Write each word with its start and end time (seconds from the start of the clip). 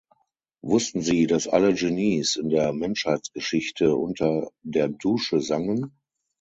Wussten 0.63 1.01
Sie, 1.03 1.27
dass 1.27 1.47
alle 1.47 1.75
Genies 1.75 2.35
in 2.35 2.49
der 2.49 2.73
Menschheitsgeschichte 2.73 3.95
unter 3.95 4.49
der 4.63 4.87
Dusche 4.87 5.41
sangen? 5.41 5.91